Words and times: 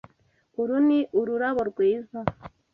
Uru 0.61 0.77
ni 0.87 0.99
ururabo 1.19 1.61
rwiza. 1.71 2.19